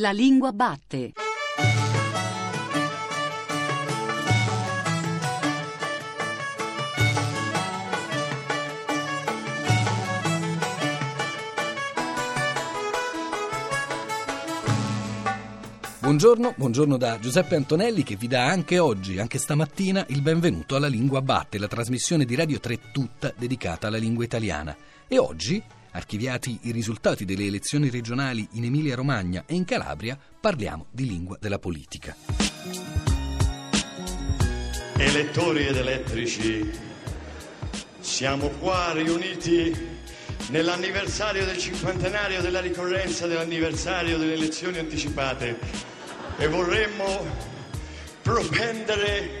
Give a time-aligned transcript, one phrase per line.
[0.00, 1.12] La lingua batte.
[15.98, 20.86] Buongiorno, buongiorno da Giuseppe Antonelli che vi dà anche oggi, anche stamattina, il benvenuto alla
[20.86, 24.76] Lingua Batte, la trasmissione di Radio 3 tutta dedicata alla lingua italiana.
[25.08, 25.60] E oggi,
[25.98, 31.58] archiviati i risultati delle elezioni regionali in Emilia-Romagna e in Calabria, parliamo di lingua della
[31.58, 32.16] politica.
[34.96, 36.70] Elettori ed elettrici,
[38.00, 39.74] siamo qua riuniti
[40.50, 45.58] nell'anniversario del cinquantenario della ricorrenza dell'anniversario delle elezioni anticipate
[46.38, 47.26] e vorremmo
[48.22, 49.37] propendere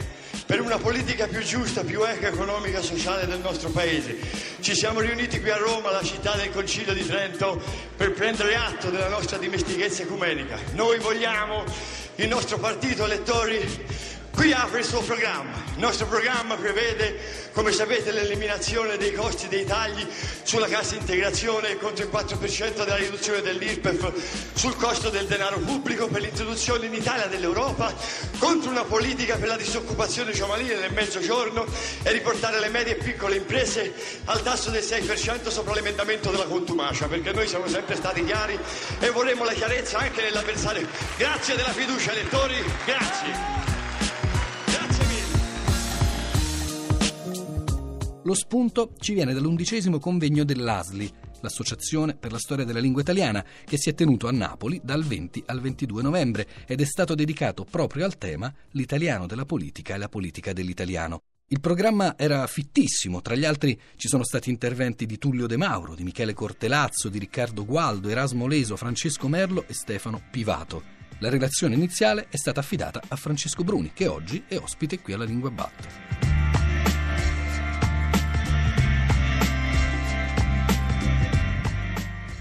[0.48, 4.16] per una politica più giusta, più equa, economica e sociale del nostro Paese.
[4.60, 7.60] Ci siamo riuniti qui a Roma, la città del Concilio di Trento,
[7.94, 10.58] per prendere atto della nostra dimestichezza ecumenica.
[10.72, 11.64] Noi vogliamo
[12.14, 13.60] il nostro partito elettori
[14.38, 15.64] Qui apre il suo programma.
[15.74, 20.06] Il nostro programma prevede, come sapete, l'eliminazione dei costi dei tagli
[20.44, 24.12] sulla cassa integrazione contro il 4% della riduzione dell'IRPEF,
[24.54, 27.92] sul costo del denaro pubblico per l'introduzione in Italia dell'Europa,
[28.38, 31.66] contro una politica per la disoccupazione giovanile nel mezzogiorno
[32.04, 33.92] e riportare le medie e piccole imprese
[34.26, 38.56] al tasso del 6% sopra l'emendamento della contumacia, perché noi siamo sempre stati chiari
[39.00, 40.86] e vorremmo la chiarezza anche nell'avversario.
[41.16, 42.54] Grazie della fiducia, elettori,
[42.84, 43.67] grazie.
[48.28, 53.78] Lo spunto ci viene dall'undicesimo convegno dell'ASLI, l'Associazione per la Storia della Lingua Italiana, che
[53.78, 58.04] si è tenuto a Napoli dal 20 al 22 novembre ed è stato dedicato proprio
[58.04, 61.22] al tema L'italiano della politica e la politica dell'italiano.
[61.46, 65.94] Il programma era fittissimo, tra gli altri ci sono stati interventi di Tullio De Mauro,
[65.94, 70.82] di Michele Cortelazzo, di Riccardo Gualdo, Erasmo Leso, Francesco Merlo e Stefano Pivato.
[71.20, 75.24] La relazione iniziale è stata affidata a Francesco Bruni, che oggi è ospite qui alla
[75.24, 76.37] Lingua Batte.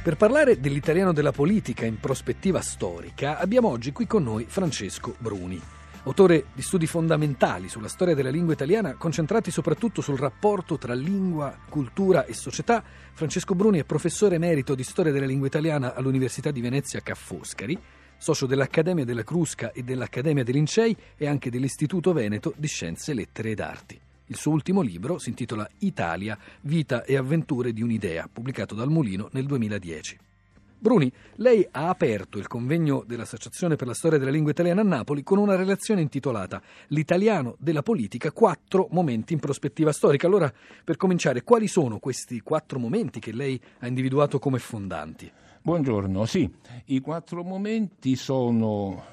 [0.07, 5.61] Per parlare dell'italiano della politica in prospettiva storica, abbiamo oggi qui con noi Francesco Bruni.
[6.03, 11.57] Autore di studi fondamentali sulla storia della lingua italiana, concentrati soprattutto sul rapporto tra lingua,
[11.67, 12.81] cultura e società,
[13.11, 17.77] Francesco Bruni è professore emerito di storia della lingua italiana all'Università di Venezia Ca' Foscari,
[18.17, 23.49] socio dell'Accademia della Crusca e dell'Accademia dei Lincei e anche dell'Istituto Veneto di Scienze, Lettere
[23.49, 23.99] ed Arti.
[24.29, 29.29] Il suo ultimo libro si intitola Italia, vita e avventure di un'idea, pubblicato dal Mulino
[29.31, 30.19] nel 2010.
[30.79, 35.23] Bruni, lei ha aperto il convegno dell'Associazione per la storia della lingua italiana a Napoli
[35.23, 40.27] con una relazione intitolata L'italiano della politica, quattro momenti in prospettiva storica.
[40.27, 45.31] Allora, per cominciare, quali sono questi quattro momenti che lei ha individuato come fondanti?
[45.61, 46.49] Buongiorno, sì,
[46.87, 49.03] i quattro momenti sono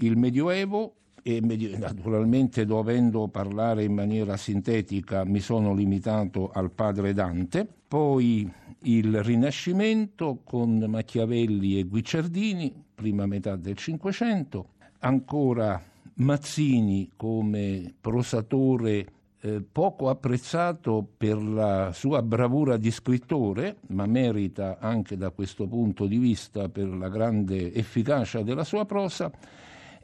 [0.00, 0.94] il Medioevo,
[1.28, 1.40] e
[1.76, 8.48] naturalmente dovendo parlare in maniera sintetica mi sono limitato al padre Dante, poi
[8.82, 14.68] il Rinascimento con Machiavelli e Guicciardini, prima metà del Cinquecento,
[15.00, 15.82] ancora
[16.18, 19.06] Mazzini come prosatore
[19.40, 26.06] eh, poco apprezzato per la sua bravura di scrittore, ma merita anche da questo punto
[26.06, 29.32] di vista per la grande efficacia della sua prosa,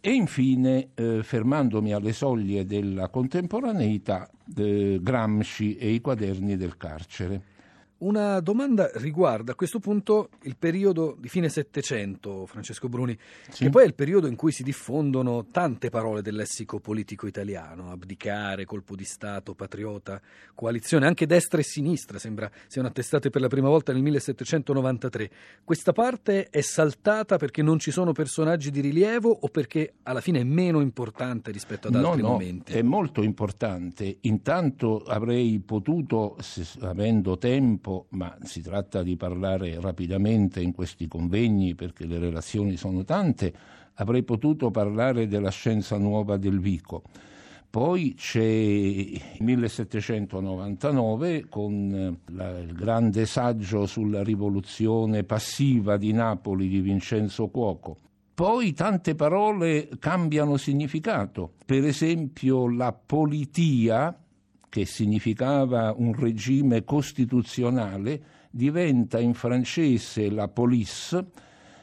[0.05, 7.52] e infine, eh, fermandomi alle soglie della contemporaneità, eh, Gramsci e i quaderni del carcere.
[8.03, 13.17] Una domanda riguarda a questo punto il periodo di fine Settecento, Francesco Bruni,
[13.49, 13.63] sì.
[13.63, 17.93] che poi è il periodo in cui si diffondono tante parole del lessico politico italiano,
[17.93, 20.21] abdicare, colpo di Stato, patriota,
[20.53, 25.31] coalizione, anche destra e sinistra, sembra siano attestate per la prima volta nel 1793.
[25.63, 30.41] Questa parte è saltata perché non ci sono personaggi di rilievo o perché alla fine
[30.41, 32.73] è meno importante rispetto ad altri no, no, momenti?
[32.73, 34.17] È molto importante.
[34.23, 36.37] Intanto avrei potuto,
[36.81, 42.77] avendo tempo, tempo, ma si tratta di parlare rapidamente in questi convegni perché le relazioni
[42.77, 43.53] sono tante,
[43.95, 47.03] avrei potuto parlare della scienza nuova del Vico.
[47.69, 56.81] Poi c'è il 1799 con la, il grande saggio sulla rivoluzione passiva di Napoli di
[56.81, 57.97] Vincenzo Cuoco.
[58.35, 64.22] Poi tante parole cambiano significato, per esempio la politia
[64.73, 71.27] che significava un regime costituzionale, diventa in francese la police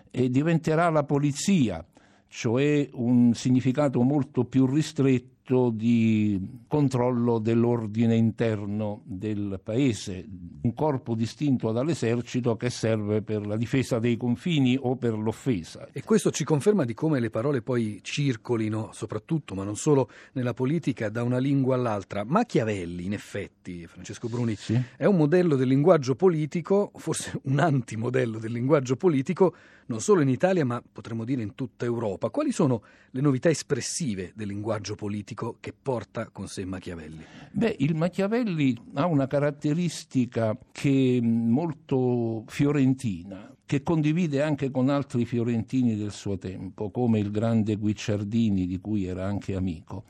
[0.09, 1.85] e diventerà la polizia,
[2.27, 10.23] cioè un significato molto più ristretto progetto di controllo dell'ordine interno del paese,
[10.61, 15.87] un corpo distinto dall'esercito che serve per la difesa dei confini o per l'offesa.
[15.91, 20.53] E questo ci conferma di come le parole poi circolino, soprattutto, ma non solo nella
[20.53, 22.23] politica, da una lingua all'altra.
[22.23, 24.79] Machiavelli, in effetti, Francesco Bruni, sì.
[24.95, 29.55] è un modello del linguaggio politico, forse un antimodello del linguaggio politico,
[29.87, 32.29] non solo in Italia, ma potremmo dire in tutta Europa.
[32.29, 37.23] Quali sono le novità espressive del linguaggio politico che porta con sé Machiavelli?
[37.51, 45.25] Beh, il Machiavelli ha una caratteristica che è molto fiorentina, che condivide anche con altri
[45.25, 50.03] fiorentini del suo tempo, come il grande Guicciardini, di cui era anche amico.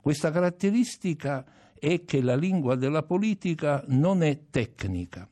[0.00, 1.44] Questa caratteristica
[1.78, 5.28] è che la lingua della politica non è tecnica.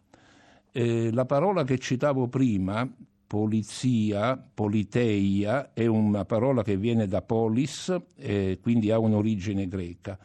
[0.73, 2.89] Eh, la parola che citavo prima,
[3.31, 10.19] polizia, politeia, è una parola che viene da polis, eh, quindi ha un'origine greca.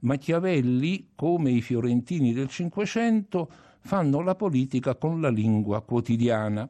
[0.00, 3.50] Machiavelli, come i fiorentini del Cinquecento,
[3.80, 6.68] fanno la politica con la lingua quotidiana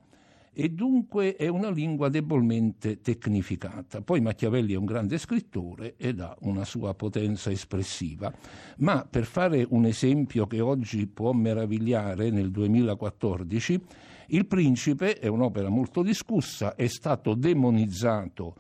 [0.53, 4.03] e dunque è una lingua debolmente tecnificata.
[4.03, 8.33] Poi Machiavelli è un grande scrittore ed ha una sua potenza espressiva,
[8.77, 13.81] ma per fare un esempio che oggi può meravigliare nel 2014,
[14.29, 18.55] il Principe è un'opera molto discussa, è stato demonizzato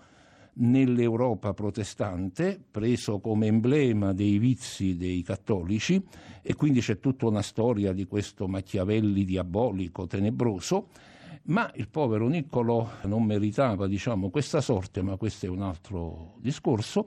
[0.54, 6.02] nell'Europa protestante, preso come emblema dei vizi dei cattolici,
[6.42, 10.88] e quindi c'è tutta una storia di questo Machiavelli diabolico, tenebroso,
[11.44, 17.06] ma il povero Niccolò non meritava diciamo, questa sorte, ma questo è un altro discorso.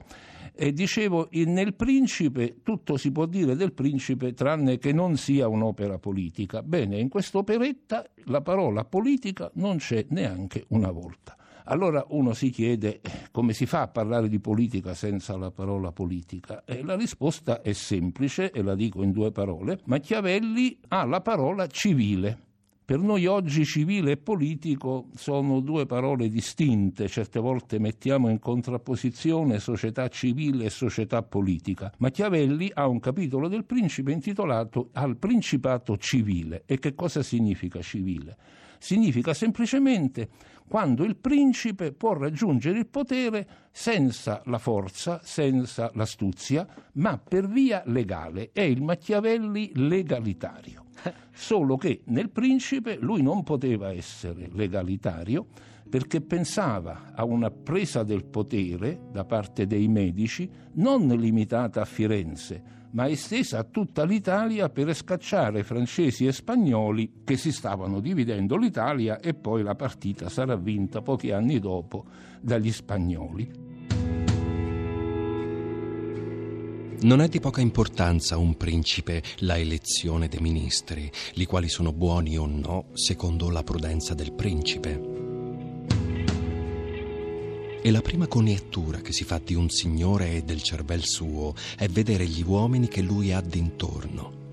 [0.58, 5.98] E dicevo, nel Principe tutto si può dire del Principe tranne che non sia un'opera
[5.98, 6.62] politica.
[6.62, 11.36] Bene, in questa operetta la parola politica non c'è neanche una volta.
[11.68, 13.00] Allora uno si chiede
[13.32, 16.62] come si fa a parlare di politica senza la parola politica?
[16.64, 19.80] E la risposta è semplice e la dico in due parole.
[19.84, 22.45] Machiavelli ha la parola civile.
[22.86, 29.58] Per noi oggi civile e politico sono due parole distinte, certe volte mettiamo in contrapposizione
[29.58, 31.92] società civile e società politica.
[31.98, 36.62] Machiavelli ha un capitolo del Principe intitolato Al Principato civile.
[36.64, 38.36] E che cosa significa civile?
[38.78, 40.28] Significa semplicemente
[40.68, 47.82] quando il principe può raggiungere il potere senza la forza, senza l'astuzia, ma per via
[47.86, 48.50] legale.
[48.52, 50.85] È il Machiavelli legalitario.
[51.32, 55.46] Solo che nel principe lui non poteva essere legalitario
[55.88, 62.62] perché pensava a una presa del potere da parte dei medici non limitata a Firenze,
[62.90, 69.20] ma estesa a tutta l'Italia per scacciare francesi e spagnoli che si stavano dividendo l'Italia
[69.20, 72.06] e poi la partita sarà vinta pochi anni dopo
[72.40, 73.75] dagli spagnoli.
[76.98, 82.38] Non è di poca importanza un principe la elezione dei ministri, li quali sono buoni
[82.38, 85.14] o no secondo la prudenza del principe.
[87.82, 91.86] E la prima coniettura che si fa di un signore e del cervel suo è
[91.86, 94.44] vedere gli uomini che lui ha d'intorno.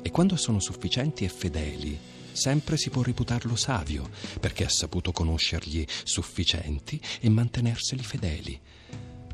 [0.00, 1.98] E quando sono sufficienti e fedeli,
[2.30, 4.08] sempre si può reputarlo savio,
[4.38, 8.60] perché ha saputo conoscergli sufficienti e mantenerseli fedeli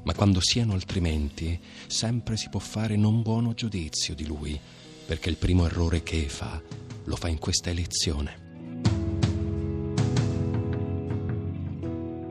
[0.05, 4.59] ma quando siano altrimenti, sempre si può fare non buono giudizio di lui,
[5.07, 6.61] perché il primo errore che fa
[7.05, 8.43] lo fa in questa elezione.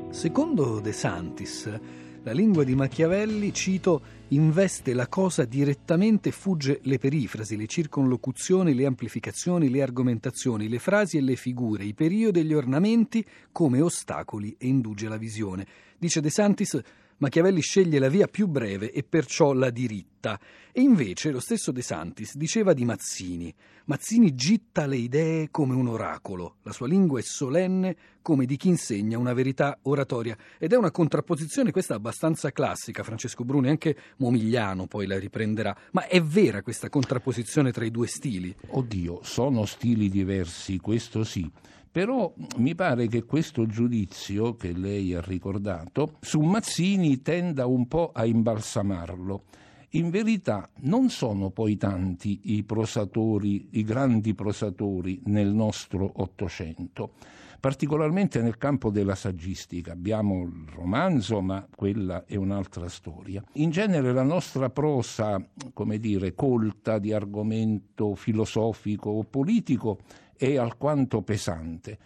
[0.09, 1.79] Secondo De Santis,
[2.25, 8.73] la lingua di Machiavelli, cito, investe la cosa direttamente e fugge le perifrasi, le circonlocuzioni,
[8.73, 13.81] le amplificazioni, le argomentazioni, le frasi e le figure, i periodi e gli ornamenti come
[13.81, 15.67] ostacoli e induce la visione.
[15.97, 16.79] Dice De Santis,
[17.17, 20.39] Machiavelli sceglie la via più breve e perciò la diritta.
[20.71, 23.53] E invece lo stesso De Santis diceva di Mazzini:
[23.85, 28.69] Mazzini gitta le idee come un oracolo, la sua lingua è solenne come di chi
[28.69, 30.37] insegna una verità oratoria.
[30.57, 35.75] Ed è una contrapposizione questa abbastanza classica, Francesco Bruni, anche Momigliano poi la riprenderà.
[35.91, 38.55] Ma è vera questa contrapposizione tra i due stili?
[38.67, 41.49] Oddio, sono stili diversi, questo sì.
[41.93, 48.09] Però mi pare che questo giudizio che lei ha ricordato su Mazzini tenda un po'
[48.11, 49.43] a imbalsamarlo.
[49.91, 57.11] In verità non sono poi tanti i prosatori, i grandi prosatori nel nostro Ottocento,
[57.59, 59.91] particolarmente nel campo della saggistica.
[59.91, 63.43] Abbiamo il romanzo, ma quella è un'altra storia.
[63.53, 69.99] In genere la nostra prosa, come dire, colta di argomento filosofico o politico,
[70.43, 71.97] è alquanto pesante.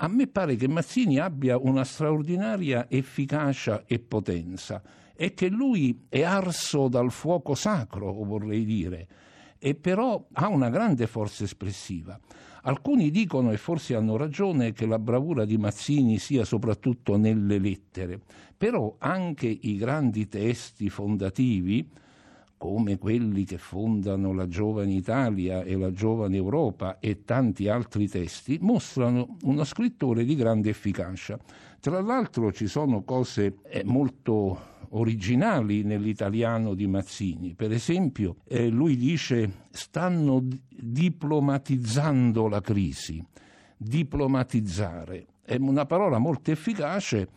[0.00, 4.80] a me pare che Mazzini abbia una straordinaria efficacia e potenza
[5.14, 9.08] e che lui è arso dal fuoco sacro, vorrei dire,
[9.58, 12.18] e però ha una grande forza espressiva.
[12.62, 18.20] Alcuni dicono, e forse hanno ragione, che la bravura di Mazzini sia soprattutto nelle lettere,
[18.56, 21.88] però anche i grandi testi fondativi,
[22.58, 28.58] come quelli che fondano la giovane Italia e la giovane Europa e tanti altri testi,
[28.60, 31.38] mostrano uno scrittore di grande efficacia.
[31.80, 37.54] Tra l'altro ci sono cose eh, molto originali nell'italiano di Mazzini.
[37.54, 43.24] Per esempio, eh, lui dice stanno diplomatizzando la crisi.
[43.76, 47.28] Diplomatizzare è una parola molto efficace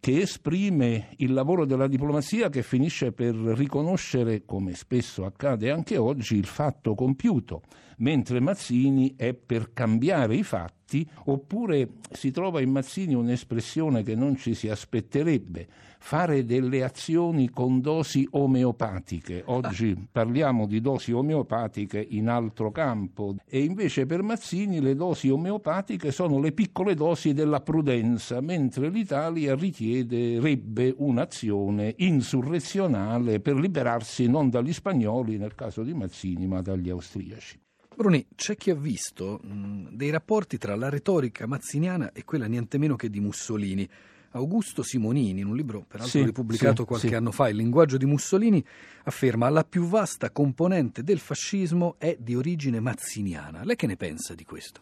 [0.00, 6.36] che esprime il lavoro della diplomazia che finisce per riconoscere, come spesso accade anche oggi,
[6.36, 7.62] il fatto compiuto,
[7.98, 14.36] mentre Mazzini è per cambiare i fatti, oppure si trova in Mazzini un'espressione che non
[14.36, 15.66] ci si aspetterebbe,
[15.98, 19.42] fare delle azioni con dosi omeopatiche.
[19.46, 26.10] Oggi parliamo di dosi omeopatiche in altro campo e invece per Mazzini le dosi omeopatiche
[26.10, 34.72] sono le piccole dosi della prudenza, mentre l'Italia richiederebbe un'azione insurrezionale per liberarsi non dagli
[34.72, 37.60] spagnoli nel caso di Mazzini ma dagli austriaci.
[37.98, 42.78] Bruni, c'è chi ha visto mh, dei rapporti tra la retorica mazziniana e quella niente
[42.78, 43.88] meno che di Mussolini.
[44.32, 47.14] Augusto Simonini, in un libro peraltro sì, ripubblicato sì, qualche sì.
[47.14, 48.62] anno fa, Il linguaggio di Mussolini,
[49.04, 53.64] afferma la più vasta componente del fascismo è di origine mazziniana.
[53.64, 54.80] Lei che ne pensa di questo?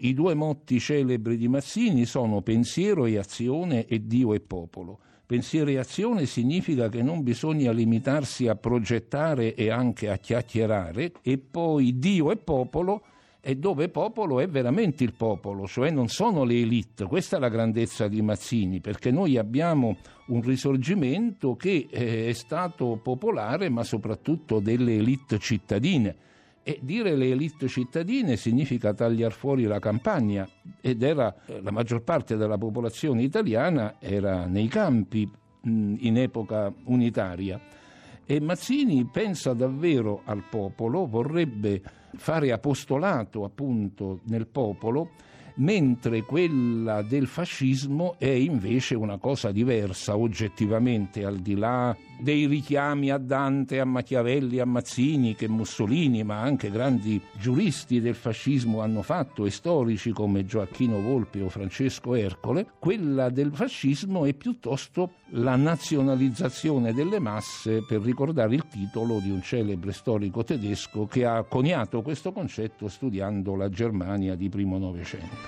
[0.00, 5.00] I due motti celebri di Mazzini sono pensiero e azione e Dio e popolo.
[5.26, 11.36] Pensiero e azione significa che non bisogna limitarsi a progettare e anche a chiacchierare e
[11.36, 13.02] poi Dio e popolo
[13.40, 17.04] e dove popolo è veramente il popolo, cioè non sono le elite.
[17.06, 22.98] Questa è la grandezza di Mazzini, perché noi abbiamo un risorgimento che eh, è stato
[23.02, 26.16] popolare, ma soprattutto delle elite cittadine.
[26.62, 30.46] E dire le elite cittadine significa tagliare fuori la campagna
[30.82, 35.30] ed era eh, la maggior parte della popolazione italiana era nei campi
[35.62, 37.58] in epoca unitaria.
[38.26, 41.80] E Mazzini pensa davvero al popolo, vorrebbe
[42.16, 45.10] fare apostolato appunto nel popolo,
[45.58, 53.10] mentre quella del fascismo è invece una cosa diversa oggettivamente, al di là dei richiami
[53.10, 59.02] a Dante, a Machiavelli, a Mazzini che Mussolini, ma anche grandi giuristi del fascismo hanno
[59.02, 65.56] fatto e storici come Gioacchino Volpi o Francesco Ercole, quella del fascismo è piuttosto la
[65.56, 72.02] nazionalizzazione delle masse per ricordare il titolo di un celebre storico tedesco che ha coniato
[72.02, 75.47] questo concetto studiando la Germania di primo Novecento.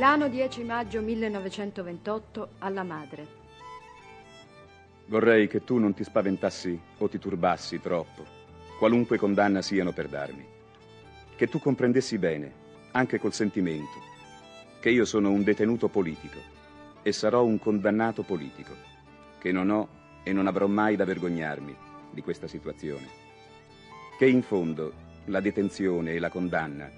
[0.00, 3.26] Milano 10 maggio 1928 alla madre.
[5.08, 8.24] Vorrei che tu non ti spaventassi o ti turbassi troppo,
[8.78, 10.42] qualunque condanna siano per darmi.
[11.36, 12.50] Che tu comprendessi bene,
[12.92, 13.98] anche col sentimento,
[14.80, 16.38] che io sono un detenuto politico
[17.02, 18.72] e sarò un condannato politico,
[19.38, 19.88] che non ho
[20.22, 21.76] e non avrò mai da vergognarmi
[22.10, 23.06] di questa situazione.
[24.16, 24.94] Che in fondo
[25.26, 26.90] la detenzione e la condanna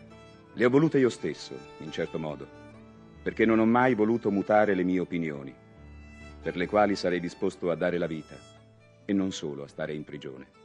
[0.53, 2.62] le ho volute io stesso, in certo modo
[3.23, 5.55] perché non ho mai voluto mutare le mie opinioni,
[6.43, 8.35] per le quali sarei disposto a dare la vita
[9.05, 10.62] e non solo a stare in prigione.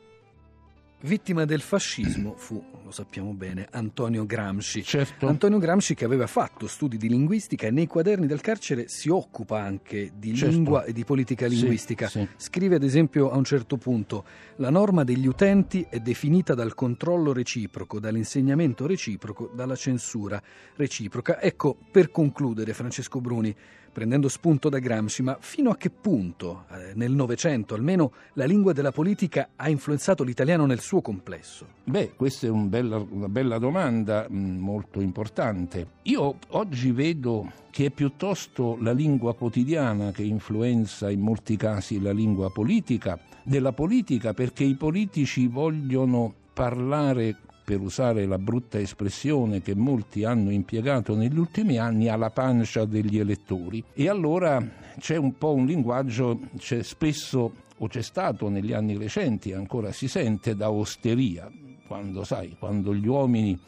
[1.02, 4.84] Vittima del fascismo fu, lo sappiamo bene, Antonio Gramsci.
[4.84, 5.28] Certo.
[5.28, 9.62] Antonio Gramsci che aveva fatto studi di linguistica e nei quaderni del carcere si occupa
[9.62, 10.56] anche di Certo.
[10.56, 12.08] lingua e di politica Sì, linguistica.
[12.08, 12.28] sì.
[12.36, 14.26] Scrive ad esempio a un certo punto
[14.56, 20.42] la norma degli utenti è definita dal controllo reciproco, dall'insegnamento reciproco, dalla censura
[20.78, 21.40] reciproca.
[21.40, 23.56] Ecco, per concludere Francesco Bruni,
[23.98, 28.72] prendendo spunto da Gramsci, ma fino a che punto eh, nel Novecento almeno la lingua
[28.72, 31.66] della politica ha influenzato l'italiano nel suo complesso?
[31.84, 35.88] Beh, questa è un bella- una bella domanda, mh, molto importante.
[36.04, 42.12] Io oggi vedo che è piuttosto la lingua quotidiana che influenza in molti casi la
[42.12, 47.38] lingua politica, della politica perché i politici vogliono parlare
[47.68, 53.20] per usare la brutta espressione che molti hanno impiegato negli ultimi anni, alla pancia degli
[53.20, 53.84] elettori.
[53.94, 54.66] E allora
[54.98, 60.08] c'è un po' un linguaggio, c'è spesso o c'è stato negli anni recenti, ancora si
[60.08, 61.52] sente da osteria,
[61.86, 63.60] quando sai, quando gli uomini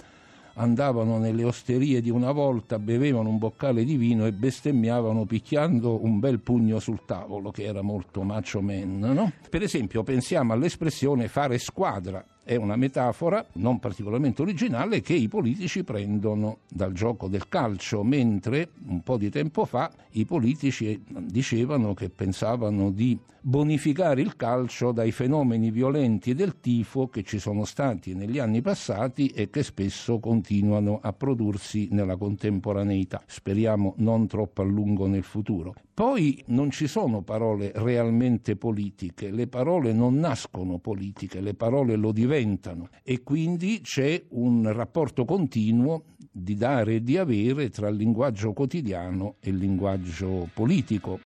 [0.53, 6.19] andavano nelle osterie di una volta, bevevano un boccale di vino e bestemmiavano picchiando un
[6.19, 8.99] bel pugno sul tavolo, che era molto macho man.
[8.99, 9.31] No?
[9.49, 12.23] Per esempio, pensiamo all'espressione fare squadra.
[12.49, 18.69] È una metafora non particolarmente originale che i politici prendono dal gioco del calcio, mentre
[18.87, 25.11] un po' di tempo fa i politici dicevano che pensavano di bonificare il calcio dai
[25.11, 30.97] fenomeni violenti del tifo che ci sono stati negli anni passati e che spesso continuano
[31.03, 33.21] a prodursi nella contemporaneità.
[33.27, 35.75] Speriamo non troppo a lungo nel futuro.
[35.99, 42.13] Poi non ci sono parole realmente politiche, le parole non nascono politiche, le parole lo
[42.13, 48.53] diventano e quindi c'è un rapporto continuo di dare e di avere tra il linguaggio
[48.53, 51.17] quotidiano e il linguaggio politico.